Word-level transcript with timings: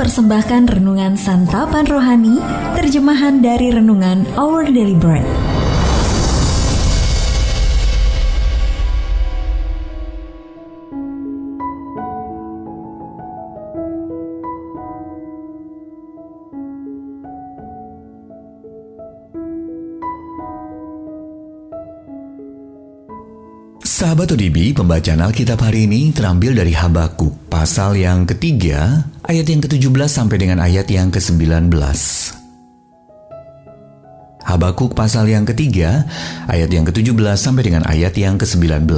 mempersembahkan 0.00 0.80
renungan 0.80 1.12
santapan 1.12 1.84
rohani, 1.84 2.40
terjemahan 2.72 3.44
dari 3.44 3.68
renungan 3.68 4.24
Our 4.32 4.64
Daily 4.72 4.96
Bread. 4.96 5.49
Sahabat 24.00 24.32
ODB, 24.32 24.72
pembacaan 24.72 25.20
Alkitab 25.20 25.60
hari 25.60 25.84
ini 25.84 26.08
terambil 26.08 26.56
dari 26.56 26.72
Habakuk, 26.72 27.52
pasal 27.52 28.00
yang 28.00 28.24
ketiga, 28.24 29.04
ayat 29.28 29.44
yang 29.44 29.60
ke-17 29.60 30.08
sampai 30.08 30.40
dengan 30.40 30.56
ayat 30.56 30.88
yang 30.88 31.12
ke-19. 31.12 31.68
Habakuk 34.40 34.96
pasal 34.96 35.28
yang 35.28 35.44
ketiga, 35.44 36.08
ayat 36.48 36.72
yang 36.72 36.88
ke-17 36.88 37.36
sampai 37.36 37.60
dengan 37.60 37.84
ayat 37.84 38.16
yang 38.16 38.40
ke-19. 38.40 38.88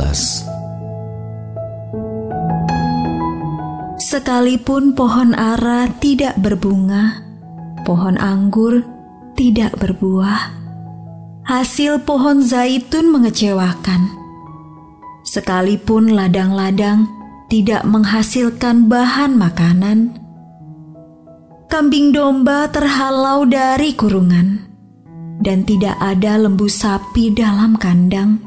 Sekalipun 3.99 4.95
pohon 4.95 5.35
ara 5.35 5.91
tidak 5.99 6.39
berbunga, 6.39 7.27
pohon 7.83 8.15
anggur 8.23 8.87
tidak 9.35 9.75
berbuah, 9.83 10.55
hasil 11.51 12.07
pohon 12.07 12.39
zaitun 12.47 13.11
mengecewakan 13.11 14.22
sekalipun 15.33 16.13
ladang-ladang 16.13 17.09
tidak 17.49 17.89
menghasilkan 17.89 18.85
bahan 18.85 19.33
makanan, 19.33 20.13
kambing 21.73 22.13
domba 22.13 22.69
terhalau 22.69 23.49
dari 23.49 23.97
kurungan, 23.97 24.61
dan 25.41 25.65
tidak 25.65 25.97
ada 26.05 26.37
lembu 26.37 26.69
sapi 26.69 27.33
dalam 27.33 27.81
kandang. 27.81 28.45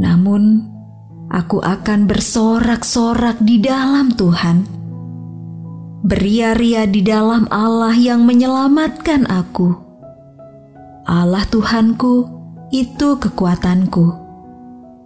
Namun, 0.00 0.64
aku 1.28 1.60
akan 1.60 2.08
bersorak-sorak 2.08 3.36
di 3.44 3.60
dalam 3.60 4.16
Tuhan, 4.16 4.64
beria-ria 6.08 6.88
di 6.88 7.04
dalam 7.04 7.44
Allah 7.52 7.92
yang 7.92 8.24
menyelamatkan 8.24 9.28
aku. 9.28 9.76
Allah 11.04 11.44
Tuhanku 11.52 12.24
itu 12.72 13.20
kekuatanku 13.20 14.27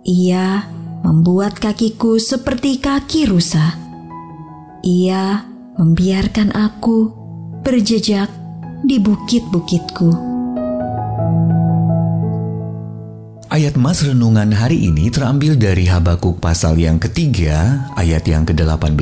ia 0.02 0.66
membuat 1.06 1.62
kakiku 1.62 2.18
seperti 2.18 2.82
kaki 2.82 3.30
rusa. 3.30 3.78
Ia 4.82 5.46
membiarkan 5.78 6.50
aku 6.50 7.10
berjejak 7.62 8.26
di 8.82 8.98
bukit-bukitku. 8.98 10.34
Ayat 13.52 13.76
Mas 13.78 14.02
Renungan 14.02 14.50
hari 14.50 14.90
ini 14.90 15.12
terambil 15.12 15.54
dari 15.54 15.86
Habakuk 15.86 16.42
pasal 16.42 16.80
yang 16.82 16.98
ketiga, 16.98 17.86
ayat 17.94 18.26
yang 18.26 18.42
ke-18. 18.42 18.98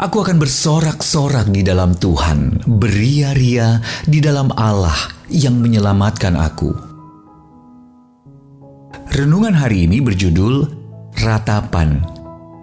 Aku 0.00 0.24
akan 0.24 0.40
bersorak-sorak 0.40 1.52
di 1.52 1.60
dalam 1.60 1.92
Tuhan, 1.92 2.64
beria-ria 2.66 3.84
di 4.08 4.18
dalam 4.24 4.48
Allah 4.56 4.96
yang 5.28 5.60
menyelamatkan 5.60 6.40
aku. 6.40 6.89
Renungan 9.10 9.58
hari 9.58 9.90
ini 9.90 9.98
berjudul 9.98 10.70
Ratapan 11.18 11.98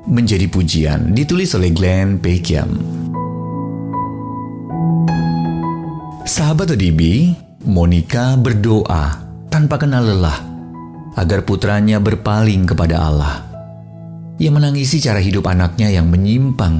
Menjadi 0.07 0.47
Pujian 0.47 1.11
ditulis 1.11 1.51
oleh 1.59 1.75
Glenn 1.75 2.23
Peckham. 2.23 2.71
Sahabat 6.23 6.71
ODB, 6.71 7.35
Monica 7.67 8.39
berdoa 8.39 9.27
tanpa 9.51 9.75
kenal 9.75 10.07
lelah 10.07 10.39
agar 11.19 11.43
putranya 11.43 11.99
berpaling 11.99 12.63
kepada 12.63 12.95
Allah. 12.95 13.43
Ia 14.39 14.47
menangisi 14.47 15.03
cara 15.03 15.19
hidup 15.19 15.51
anaknya 15.51 15.91
yang 15.91 16.07
menyimpang, 16.07 16.79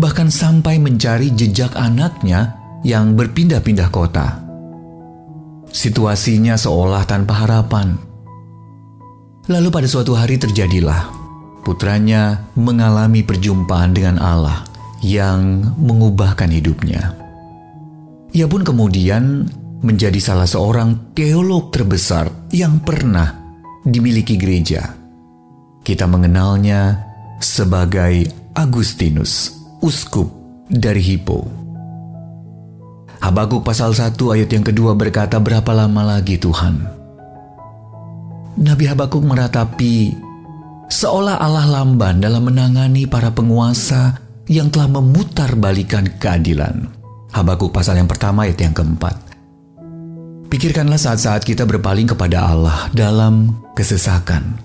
bahkan 0.00 0.32
sampai 0.32 0.80
mencari 0.80 1.28
jejak 1.36 1.76
anaknya 1.76 2.56
yang 2.80 3.12
berpindah-pindah 3.12 3.92
kota. 3.92 4.40
Situasinya 5.68 6.56
seolah 6.56 7.04
tanpa 7.04 7.44
harapan 7.44 8.08
Lalu 9.50 9.66
pada 9.74 9.88
suatu 9.90 10.14
hari 10.14 10.38
terjadilah 10.38 11.10
putranya 11.66 12.46
mengalami 12.54 13.26
perjumpaan 13.26 13.90
dengan 13.90 14.22
Allah 14.22 14.62
yang 15.02 15.74
mengubahkan 15.74 16.46
hidupnya. 16.46 17.18
Ia 18.30 18.46
pun 18.46 18.62
kemudian 18.62 19.50
menjadi 19.82 20.22
salah 20.22 20.46
seorang 20.46 21.18
teolog 21.18 21.74
terbesar 21.74 22.30
yang 22.54 22.78
pernah 22.78 23.58
dimiliki 23.82 24.38
gereja. 24.38 24.94
Kita 25.82 26.06
mengenalnya 26.06 27.02
sebagai 27.42 28.30
Agustinus, 28.54 29.58
uskup 29.82 30.30
dari 30.70 31.02
Hippo. 31.02 31.50
Habakuk 33.18 33.66
pasal 33.66 33.98
1 33.98 34.14
ayat 34.14 34.46
yang 34.46 34.62
kedua 34.62 34.94
berkata 34.94 35.42
berapa 35.42 35.74
lama 35.74 36.06
lagi 36.06 36.38
Tuhan 36.38 36.99
Nabi 38.60 38.84
Habakuk 38.84 39.24
meratapi 39.24 40.12
seolah 40.92 41.40
Allah 41.40 41.64
lamban 41.64 42.20
dalam 42.20 42.44
menangani 42.44 43.08
para 43.08 43.32
penguasa 43.32 44.20
yang 44.52 44.68
telah 44.68 45.00
memutar 45.00 45.56
balikan 45.56 46.04
keadilan. 46.20 46.92
Habakuk 47.32 47.72
pasal 47.72 47.96
yang 47.96 48.04
pertama 48.04 48.44
ayat 48.44 48.60
yang 48.60 48.76
keempat. 48.76 49.16
Pikirkanlah 50.52 51.00
saat-saat 51.00 51.40
kita 51.40 51.64
berpaling 51.64 52.12
kepada 52.12 52.52
Allah 52.52 52.92
dalam 52.92 53.64
kesesakan. 53.72 54.60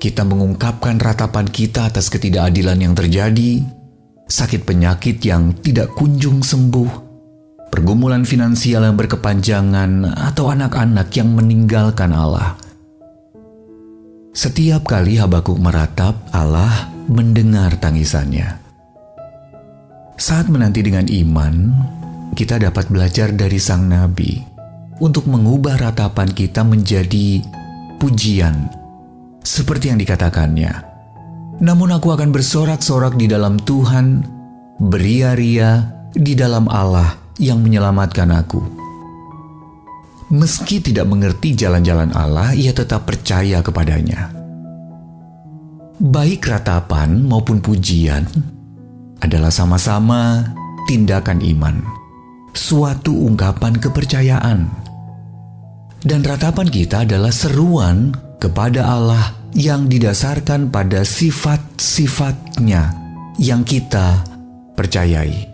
Kita 0.00 0.24
mengungkapkan 0.24 0.96
ratapan 0.96 1.52
kita 1.52 1.92
atas 1.92 2.08
ketidakadilan 2.08 2.80
yang 2.80 2.96
terjadi, 2.96 3.60
sakit 4.24 4.64
penyakit 4.64 5.20
yang 5.20 5.52
tidak 5.60 5.92
kunjung 5.92 6.40
sembuh, 6.40 6.88
pergumulan 7.68 8.24
finansial 8.24 8.88
yang 8.88 8.96
berkepanjangan, 8.96 10.16
atau 10.32 10.48
anak-anak 10.48 11.12
yang 11.12 11.28
meninggalkan 11.36 12.16
Allah– 12.16 12.56
setiap 14.40 14.88
kali 14.88 15.20
Habakuk 15.20 15.60
meratap, 15.60 16.16
Allah 16.32 16.88
mendengar 17.12 17.76
tangisannya. 17.76 18.56
Saat 20.16 20.48
menanti 20.48 20.80
dengan 20.80 21.04
iman, 21.04 21.76
kita 22.32 22.56
dapat 22.56 22.88
belajar 22.88 23.36
dari 23.36 23.60
sang 23.60 23.92
nabi 23.92 24.40
untuk 24.96 25.28
mengubah 25.28 25.76
ratapan 25.76 26.32
kita 26.32 26.64
menjadi 26.64 27.44
pujian, 28.00 28.72
seperti 29.44 29.92
yang 29.92 30.00
dikatakannya. 30.00 30.72
Namun 31.60 31.92
aku 31.92 32.08
akan 32.08 32.32
bersorak-sorak 32.32 33.20
di 33.20 33.28
dalam 33.28 33.60
Tuhan, 33.60 34.24
beria-ria 34.80 35.84
di 36.16 36.32
dalam 36.32 36.64
Allah 36.72 37.12
yang 37.36 37.60
menyelamatkan 37.60 38.32
aku. 38.32 38.79
Meski 40.30 40.78
tidak 40.78 41.10
mengerti 41.10 41.58
jalan-jalan 41.58 42.14
Allah, 42.14 42.54
ia 42.54 42.70
tetap 42.70 43.02
percaya 43.02 43.58
kepadanya. 43.66 44.30
Baik 45.98 46.46
ratapan 46.46 47.26
maupun 47.26 47.58
pujian 47.58 48.22
adalah 49.18 49.50
sama-sama 49.50 50.46
tindakan 50.86 51.42
iman, 51.42 51.82
suatu 52.54 53.10
ungkapan 53.10 53.74
kepercayaan. 53.82 54.70
Dan 55.98 56.22
ratapan 56.22 56.70
kita 56.70 57.02
adalah 57.02 57.34
seruan 57.34 58.14
kepada 58.38 58.86
Allah 58.86 59.34
yang 59.58 59.90
didasarkan 59.90 60.70
pada 60.70 61.02
sifat-sifatnya 61.02 62.94
yang 63.42 63.66
kita 63.66 64.22
percayai. 64.78 65.50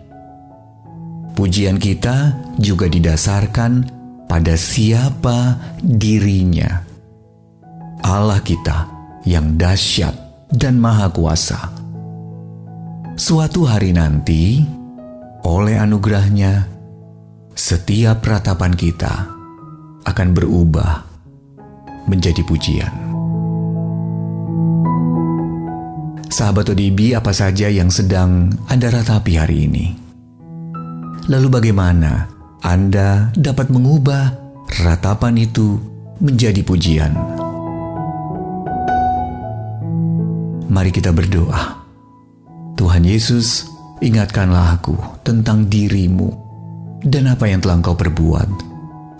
Pujian 1.33 1.81
kita 1.81 2.37
juga 2.61 2.85
didasarkan 2.85 3.96
pada 4.27 4.53
siapa 4.59 5.57
dirinya. 5.81 6.83
Allah 8.03 8.43
kita 8.43 8.85
yang 9.25 9.55
dahsyat 9.57 10.13
dan 10.53 10.77
maha 10.77 11.09
kuasa. 11.09 11.73
Suatu 13.17 13.65
hari 13.65 13.97
nanti, 13.97 14.61
oleh 15.41 15.75
anugerahnya, 15.79 16.69
setiap 17.57 18.21
ratapan 18.21 18.77
kita 18.77 19.25
akan 20.05 20.27
berubah 20.31 21.01
menjadi 22.05 22.45
pujian. 22.45 22.93
Sahabat 26.27 26.69
ODB, 26.69 27.17
apa 27.17 27.33
saja 27.33 27.65
yang 27.65 27.89
sedang 27.89 28.53
Anda 28.69 28.93
ratapi 28.93 29.33
hari 29.33 29.65
ini? 29.65 29.85
Lalu 31.27 31.47
bagaimana 31.49 32.36
anda 32.65 33.29
dapat 33.37 33.69
mengubah 33.69 34.33
ratapan 34.81 35.37
itu 35.37 35.77
menjadi 36.17 36.61
pujian. 36.65 37.13
Mari 40.67 40.89
kita 40.89 41.13
berdoa. 41.13 41.85
Tuhan 42.77 43.05
Yesus, 43.05 43.69
ingatkanlah 44.01 44.81
aku 44.81 44.97
tentang 45.21 45.69
dirimu 45.69 46.29
dan 47.05 47.29
apa 47.29 47.45
yang 47.45 47.61
telah 47.61 47.77
engkau 47.77 47.93
perbuat 47.97 48.49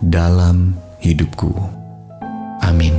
dalam 0.02 0.74
hidupku. 1.02 1.54
Amin. 2.66 2.94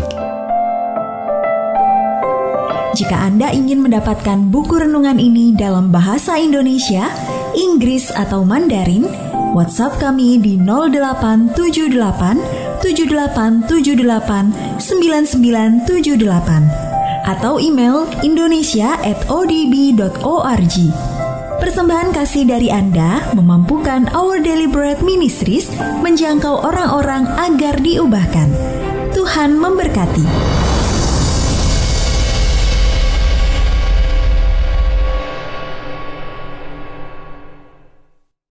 Jika 2.95 3.31
Anda 3.31 3.55
ingin 3.55 3.79
mendapatkan 3.85 4.51
buku 4.51 4.87
renungan 4.87 5.23
ini 5.23 5.55
dalam 5.55 5.95
bahasa 5.95 6.35
Indonesia, 6.35 7.07
Inggris 7.55 8.11
atau 8.11 8.43
Mandarin, 8.43 9.07
WhatsApp 9.53 10.01
kami 10.01 10.41
di 10.41 10.57
0878 10.61 12.81
7878 12.81 14.81
9978 14.81 16.89
atau 17.29 17.61
email 17.61 18.09
indonesia@odb.org. 18.25 20.77
Persembahan 21.59 22.15
kasih 22.15 22.47
dari 22.49 22.71
Anda 22.73 23.21
memampukan 23.37 24.09
Our 24.15 24.41
Bread 24.71 25.03
Ministries 25.05 25.69
menjangkau 26.01 26.65
orang-orang 26.65 27.27
agar 27.37 27.77
diubahkan. 27.83 28.49
Tuhan 29.13 29.59
memberkati. 29.59 30.58